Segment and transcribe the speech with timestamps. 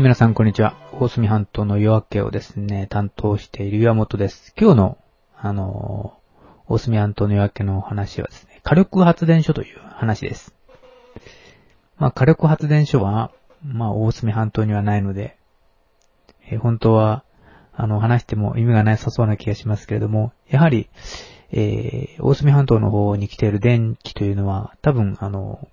[0.00, 0.74] ー、皆さんこんにちは。
[0.92, 4.54] 大隅半島の夜明けをですね、担当している岩本です。
[4.58, 4.98] 今日の、
[5.36, 6.18] あの
[6.66, 10.54] 大隅半島の夜明けの話はですね、火力発電所という話です。
[11.98, 13.30] まあ、火力発電所は、
[13.62, 15.36] まあ、大隅半島にはないので、
[16.50, 17.24] え本当は、
[17.74, 20.88] あの、話しても意味がないさそうな気がしますけれども、やはり、
[21.52, 25.68] えー大隅半島の方に来ている電気というのは、多分、あの、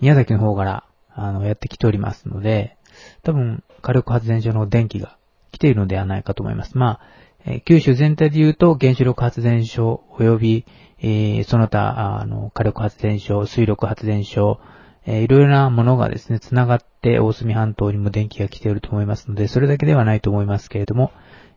[0.00, 2.76] 宮崎の方から、あの、やってきておりますので、
[3.22, 5.16] 多分、火力発電所の電気が
[5.50, 6.78] 来ているのではないかと思います。
[6.78, 7.00] まあ、
[7.44, 10.66] えー九州全体で言うと、原子力発電所及び、
[11.00, 14.60] えーその他、あの、火力発電所、水力発電所、
[15.04, 21.12] えーいろいろなものがですね、繋がって大隅半島にも電気が来ていると思いますので、それだけではないと思いますけれども、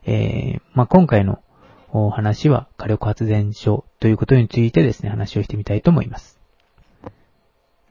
[0.05, 1.39] えーまあ、今回の
[1.91, 6.34] お話は火力発電所ということについてですね、話をしてみたいと思います。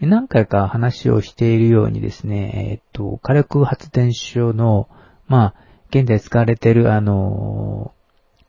[0.06, 4.88] 何回か話をしているようにですね、えっと、火力発電所の、
[5.26, 5.54] まあ、
[5.90, 7.92] 現在使われている、あの、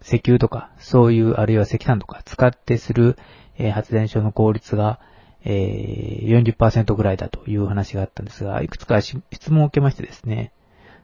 [0.01, 3.17] 石油とか、そういう、あるいは石炭とか使ってする、
[3.57, 4.99] えー発電所の効率が、
[5.43, 10.51] えー、40%ぐらいだという話があったんですが、いくつか質問を受けましてですね、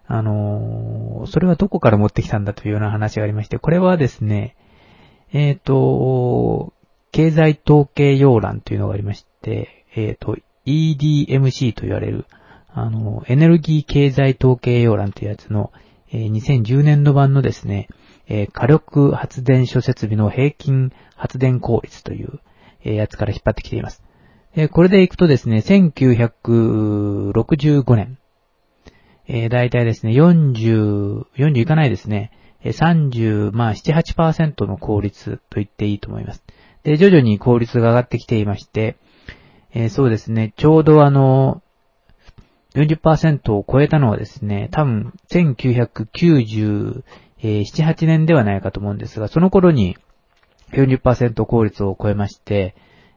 [0.07, 4.55] あのーそれはどこから持ってきたんだというような話がありまして、これはですね、
[5.31, 6.73] えっ、と、
[7.11, 12.25] 経済統計要覧というのがありまして、えっ、と、EDMC と言われる、
[12.69, 15.71] あの、エネルギー経済統計要覧というやつの、
[16.11, 17.87] えー2010年度版のですね、
[18.27, 22.39] えー火力発電所設備の平均発電効率という、
[22.83, 24.03] えーやつから引っ張ってきています。
[24.55, 28.17] えーこれでいくとですね、1965年、
[29.27, 32.31] えー、大体ですね、40、40いかないですね、
[32.63, 36.43] 30、まあ、7、8%の効率と言っていいと思います。
[36.83, 38.97] で、徐々に効率が上がってきていまして、
[39.73, 41.61] えーそうですね、ちょうどあの、
[42.75, 47.03] 40%を超えたのはですね、多分、1997、
[47.41, 49.97] 8年ではないかと思うんですが、その頃に
[50.71, 52.75] 40%効率を超えまして、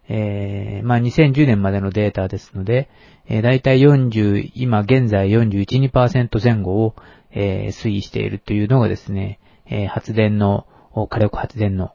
[0.09, 2.91] えーまあ、2010年までのデータですので、
[3.27, 6.95] えー、だいたい40、今現在41、2%前後を、
[7.31, 10.67] えー推移しているというのがですね、えー発電の、
[11.09, 11.93] 火力発電の、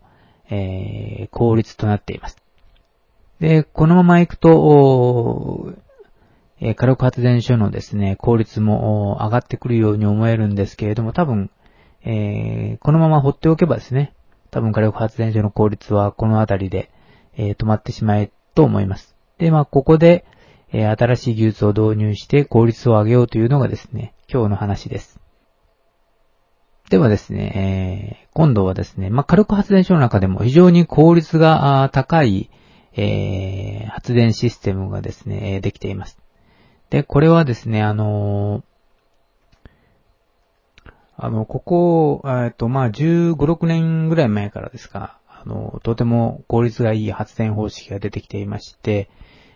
[0.49, 2.48] えー効率となっています。
[3.39, 5.73] で、このまま行くと、
[6.61, 11.49] え火力発電所のですね、効率も上がってくるように思えるんですけれども、多分、
[12.03, 14.13] えーこのまま放っておけばですね、
[14.51, 16.91] 多分火力発電所の効率はこのあたりで、
[17.37, 19.15] えー止まってしまえと思います。
[19.37, 20.25] で、まあ、ここで、
[20.73, 25.17] えー新しい技術を導入して効率を上げようというのがですね、今日の話です。
[26.89, 32.49] ではですね、え今度はですね、まあ、火力発電所の中でも非常に効率が高い、
[32.93, 36.19] えー発電システムがですね、えできています。
[36.89, 38.63] で、これはですね、あの
[41.17, 49.09] あの、ここ、えっと、まあ、15、6年ぐらい前からですか、あの、とても効率がいい発電方式が出てきていまして、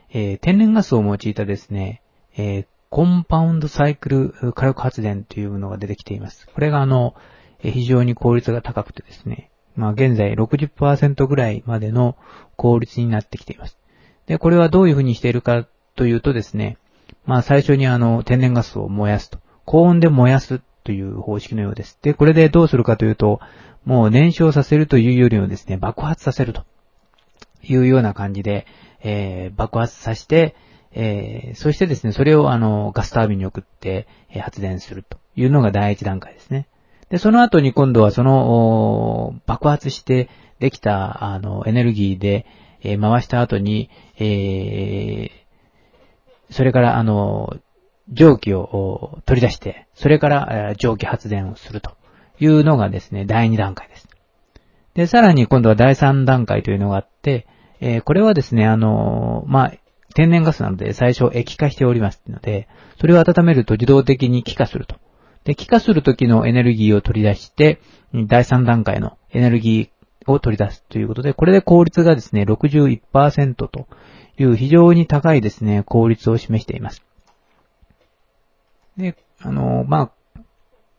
[0.10, 2.02] えー天然ガスを用いたですね、
[2.36, 6.48] えーコンパウンドサイクル火力発電というのが出てきています。
[6.54, 7.16] これがあの、
[7.60, 12.16] 非常に効率が高くてですね、まあ現在60%ぐらいまでの
[12.56, 13.78] 効率になってきています。
[14.26, 16.78] で、これはどういうふうにしているかというとですね、
[17.26, 19.40] まあ最初にあの、天然ガスを燃やすと。
[19.66, 21.98] 高温で燃やすという方式のようです。
[22.02, 23.40] で、これでどうするかというと、
[23.86, 26.64] もう燃焼させるというよりもですね、爆発させると
[27.64, 28.66] いうような感じで、
[29.02, 30.56] えー爆発させて、
[30.92, 36.68] えーそしてですね、それをあの、ガスタービンに送って、え発電するというのが第一段階ですね。
[37.14, 42.48] で、その後に今度はその、爆発してできた、あの、エネルギーで、
[42.82, 45.30] えー回した後に、えー
[46.50, 47.56] それから、あの、
[48.10, 51.92] 蒸気を取り出して、それから、えー蒸気発電をすると
[52.40, 54.08] いうのがですね、第2段階です。
[54.96, 57.46] で、さらに今度は第3段階というのがあって、
[57.80, 59.74] えーこれはですね、あの、まあ、
[60.16, 62.68] 天然ガスなので最初液化しておりますので、
[63.00, 64.96] それを温めると自動的に気化すると。
[65.44, 67.80] で、気化する時のエネルギーを取り出して、
[68.14, 73.88] 第3段階のエネルギーを取り出すということで、これで効率がですね、61%と
[74.38, 77.04] いう非常に高いですね、効率を示しています。
[78.98, 80.42] で、あの、まあ、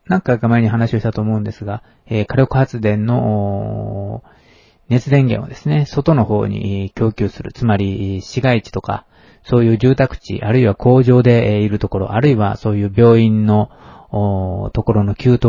[0.07, 4.23] 何回か前に話をしたと思うんですが、えー火力発電の
[4.87, 7.51] 熱電源をですね、外の方に供給する。
[7.51, 9.05] つまり、市街地とか、
[9.43, 13.69] そういう住宅地、あるいは工場でいるところ、あるいはそういう病院の
[14.11, 15.39] ところの給湯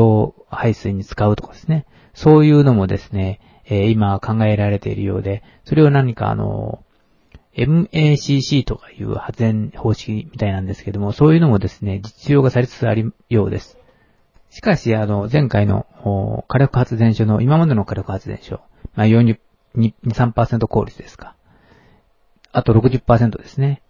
[0.51, 1.87] 排水に使うとかですね。
[2.15, 6.83] そういうのもですね、えー今考えられているようで、それを何かあの、
[7.57, 13.79] MACC とかいう発電方式みたいなんですけども、そういうのもですね、実用化されつつあるようです。
[14.51, 15.87] しかし、あの、前回の
[16.49, 18.61] 火力発電所の、今までの火力発電所、
[18.95, 19.39] まあ、42、
[19.75, 21.35] 3%効率ですか。
[22.53, 23.83] あと60%ですね。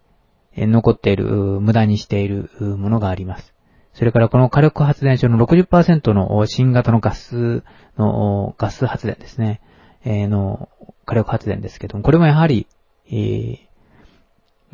[0.57, 3.56] 残っている、無駄にしているものがあります。
[3.97, 7.65] それからこの火力発電所の60%の新型のガス
[7.97, 9.63] の、ガス発電ですね。
[10.05, 10.69] え、の
[11.07, 12.67] 火力発電ですけども、これもやはり、
[13.09, 13.59] えー、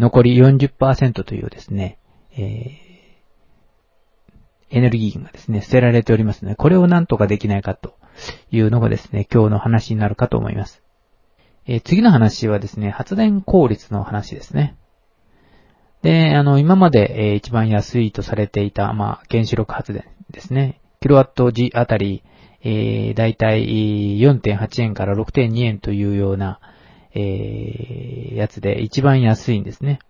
[0.01, 1.99] 残り40%というですね、
[2.37, 7.97] えー、エネルギーがですね、捨てられておりますので、これをなんとかできないかと
[8.51, 10.83] いうのがですね、今日の話になるかと思います。
[11.65, 14.77] えー、次の話はですね、発電効率の話ですね。
[16.03, 20.81] で、あの、今まで、えー、一番安いとされていた、まあ、原子力発電ですね。
[21.01, 22.23] キロワット時あたり、
[22.63, 26.61] えー、だいたい4.8円から6.2円というような、
[27.15, 30.01] えー、やつで一番安いんですね。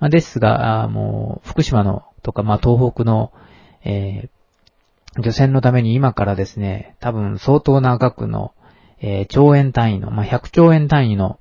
[0.00, 3.32] まあ、ですが、もう、福島のとか、まあ、東北の、
[3.84, 8.52] えー、漁船のために今からですね、多分相当な額の、
[9.00, 11.38] えー、兆円単位の、まあ、100兆円単位の、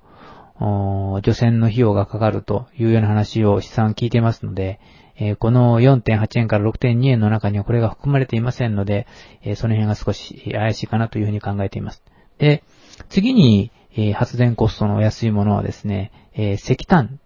[0.61, 4.79] 除染の費用がかかるというような話を試算聞いていますので、
[5.17, 9.07] えー、この4.8円から6.2円の中にはこれが含まれていませんので、
[9.41, 12.03] えー、その辺が少し怪しいかなというふうに考えています。
[12.37, 12.63] で、
[13.09, 17.19] 次に、えー、発電コストの安いものはですね、え石炭。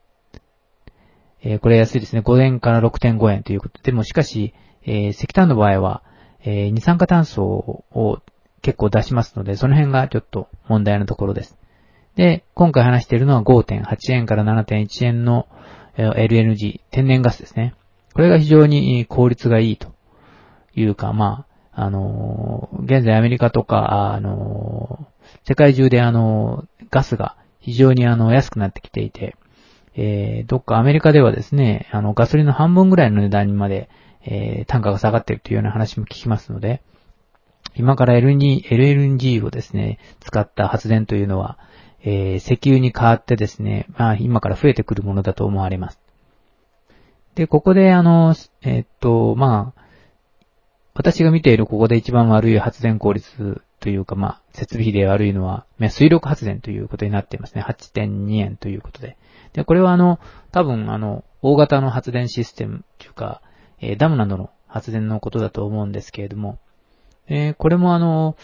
[1.44, 2.22] えこれ安いですね。
[2.22, 6.02] 5円から6.5円ということで、でもしかし、え石炭の場合は、
[6.44, 8.22] え二酸化炭素を
[8.64, 11.56] 結構出しますので、その辺がちょっと問題のところです。
[12.16, 15.48] で、今回話しているのは5.8円から7.1円の
[15.98, 17.76] LNG、天然ガスですね。
[18.14, 19.94] これが非常に効率がいいと
[20.76, 25.08] いうか、まあ、あの、現在アメリカとか、あの、
[25.44, 29.36] 世界中であの、ガスが非常にあの、安くなってきていて、
[29.98, 33.90] えー、どっかアメリカではですね、あの、ガソリンの半分ぐらいの値段にまで、
[34.26, 36.82] えー、単価が下がっているというような話も聞きますので、
[37.76, 41.58] 今から LNG, LNG をですね、使った発電というのは、
[42.08, 46.00] えー、石油に変わってですね、まあ今から増えてくるものだと思われます。
[47.34, 49.82] で、ここであの、えー、っと、まあ、
[50.94, 57.62] 私が見ているここで一番悪い発電効率というか、まあ、設備費で悪いのは、水力発電ということになっていますね。
[57.62, 59.18] 8.2円ということで。
[59.52, 60.20] で、これはあの、
[60.52, 63.42] 多分あの、大型の発電システムというか、
[63.82, 66.60] えー、ダムなどの発電のことだと思うんですけれども、
[67.28, 68.38] えー、これもあの、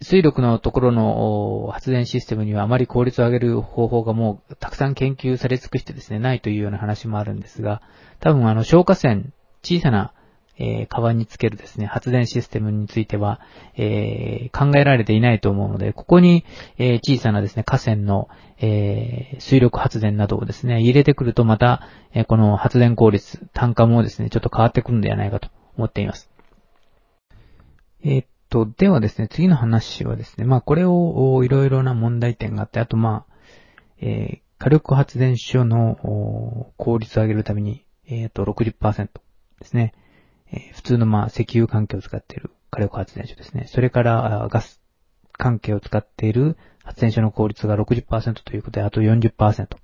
[0.00, 7.82] 水力のところの発電システムにはあまり効率を上げる方法がもうたくさん研究され尽くしてですね、ないというような話もあるんですが、
[8.20, 10.12] 多分あの消火栓、小さな、
[10.56, 13.40] えー、川につけるですね、発電システムについては、
[13.76, 16.44] えー、考えられていないと思うので、ここに、
[16.78, 18.28] えー、小さなですね、河川の、
[18.60, 26.30] えー、水力発電などをですね、入れてくるとまた、えー、この発電効率、単価もですね、ちょっと変わってくるんではないかと思っています。
[28.04, 33.34] えーと、ではですね、次の話はですね、まあこれをいろいろな問題点があって、あとまあ、
[34.00, 39.08] えー、火力発電所の効率を上げるために、えっ、ー、と、60%
[39.60, 39.94] ですね。
[40.50, 43.66] えー、普通のまあ石油関係を使っている火力発電所ですね。
[43.66, 44.80] それからガス
[45.32, 49.76] 関係を使っている発電所の効率が60%ということで、あと40%。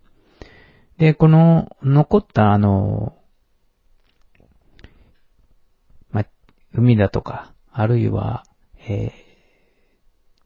[0.98, 3.16] で、この残ったあの、
[6.10, 6.26] まあ、
[6.72, 8.44] 海だとか、あるいは、
[8.86, 9.12] えー、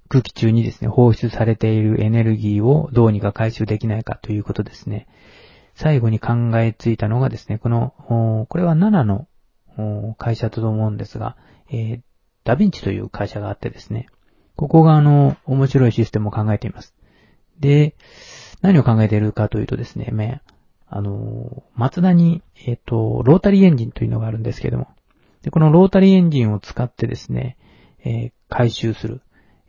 [0.09, 5.07] 空気中にですね、放出されているエネルギーをどうにか回収できないかということですね。
[5.75, 9.29] 最後に考えついたのがですね、この、これは7の
[10.19, 11.37] 会社だと思うんですが、
[11.71, 12.01] えー、
[12.45, 14.09] ダヴィンチという会社があってですね、
[14.57, 16.95] ここがあの、面白いシステムを考えています。
[17.61, 17.95] で、
[18.61, 20.43] 何を考えているかというとですね、
[20.89, 24.89] あの、マツダに、えっ、ー、と、ロータリーエンジンというのがあるんですけども、
[25.43, 27.57] で、このロータリーエンジンを使ってですね、
[28.05, 29.21] えー、回収する、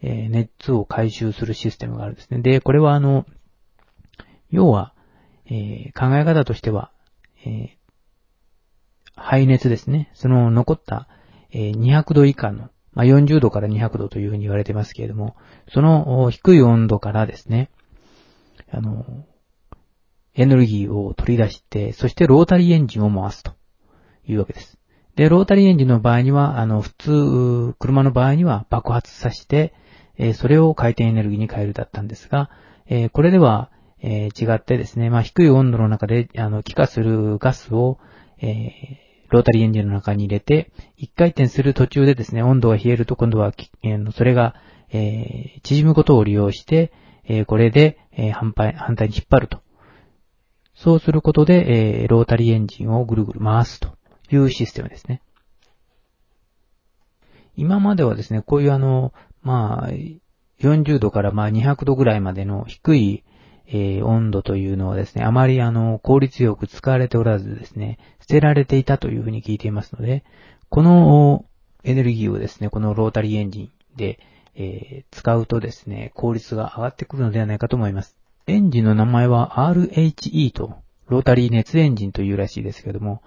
[0.02, 2.40] えー、熱を回収するシステムがあるんですね。
[2.40, 3.26] で、これはあの、
[4.50, 4.94] 要は、
[5.46, 6.92] えー、考え方としては、
[7.46, 7.78] え、
[9.16, 10.12] 排熱ですね。
[10.14, 11.08] その残った、
[11.52, 15.36] え、200度以下の、まあ、40度から200度というふうに言われてますけれども、
[15.68, 17.70] その低い温度からですね、
[18.72, 19.26] あの、
[20.36, 23.54] エネルギーを取り出して、そしてロータリーエンジンを回すと
[24.26, 24.79] いうわけです。
[25.20, 29.74] で、ロータリーエンジンの場合には、あの、普通、車の場合には爆発させて、
[30.18, 32.50] え、それを回転エネルギーに変えるだったんですが、
[32.88, 33.70] え、これでは、
[34.02, 38.00] え、違ってですね、まあ、低い温度の中で、あの、気化するガスを、
[38.42, 38.72] え
[39.28, 43.52] ロータリーエンジンの中に入れて、一回転する途中でですね、温度が冷えると今度は、
[43.84, 44.56] えそれが、
[44.94, 46.94] え縮むことを利用して、
[47.26, 49.60] えー、これで、えー、反対、反対に引っ張ると。
[50.76, 53.99] そうすることで、え、ロータリーエンジンをぐるぐる回すと
[54.32, 55.22] いうシステムですね。
[57.56, 59.90] 今まではですね、こういうあの、まあ、
[60.62, 63.24] 40度からまあ200度ぐらいまでの低い、
[63.68, 70.24] えー、温度というのはですね、あまりあの、効率よく使われておらずですね、捨てられていたというふうに聞いていますので、
[70.70, 71.46] この
[71.84, 74.20] エネルギーをですね、このロータリーエンジンで、
[74.56, 78.16] えー、使うとですね、効率が上がってくるのではないかと思います。
[78.48, 83.22] エンジンの名前は RHE と、ロータリー熱エンジンというらしいですけども、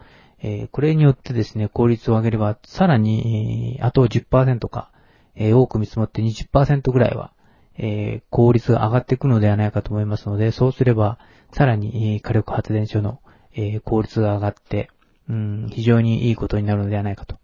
[0.44, 4.90] えー、これによってですね、効率を上げれば、さらに、あと10%か、
[5.36, 7.32] えー、多く見積もって20%ぐらいは、
[7.78, 11.18] えー、効率が上がっていくのではないかと思いますので、そうすれば、
[11.52, 13.20] さらに、え、火力発電所の、
[13.54, 14.90] えー、効率が上がって、
[15.28, 17.38] うん、非常にいいことになるのではないかという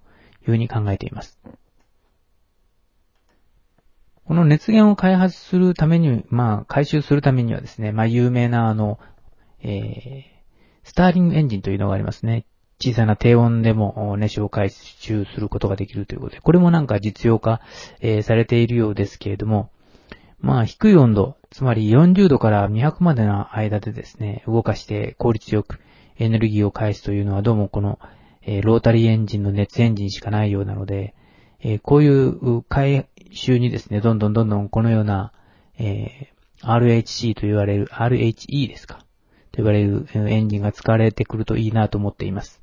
[0.47, 1.38] ふうに考えています。
[4.25, 8.99] この熱源を開発するために、まあ、回収するためにはですね、まあ、有名なあの、
[9.62, 10.23] えー、
[10.83, 12.45] スターリングエンジンというのがありますね。
[12.80, 17.61] 小さな低温でも熱を回収することができるということで、これもなんか実用化、
[18.00, 19.70] えー、されているようですけれども、
[20.40, 25.80] まあ低い温度、つまり40度から200までの間でですね、動かして効率よく
[26.18, 27.99] エネルギーを返すというのはどうもこの、
[28.42, 31.14] えー、ロータリーエンジンの熱エンジンしかないようなので、
[31.61, 35.32] えー、こういう回収にですね、どんどんどんどんこのような、
[35.78, 36.32] え、
[36.62, 38.99] RHC と言われる、RHE ですか
[39.50, 42.62] と言われるエンジンが使われてくるといいなと思っています。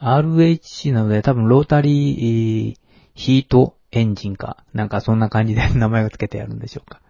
[0.00, 2.78] RHC なので多分ロータリー
[3.14, 7.00] ヒートエンジンか、なんかそんな感じで名前を付けてやるんでしょうか。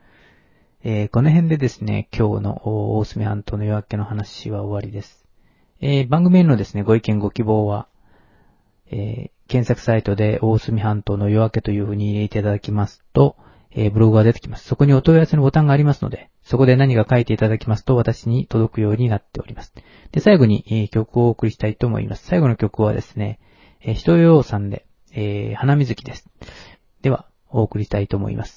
[0.82, 5.24] えー、この辺でですね、今日の大隅半島の夜明けの話は終わりです。
[5.80, 7.88] えー、番組へのですね、ご意見ご希望は、
[8.90, 13.36] えー、検索サイトで大隅半島の夜明けという風に入れていただきますと、
[13.70, 14.66] え、ブログが出てきます。
[14.66, 19.72] そこにお問い合わせのボタンがありますので、そこで何か書いていただきますと私に届くようになっております。
[20.12, 22.26] で、最後に、えー、曲をお送りしたいと思います。
[22.26, 23.40] 最後の曲はですね、
[23.80, 26.28] えー、人ようさんで、えー、花水木です。
[27.02, 28.52] では、お送りしたいと思います。